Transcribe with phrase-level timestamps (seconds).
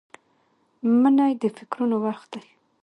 [1.01, 2.43] منی د فکرونو وخت دی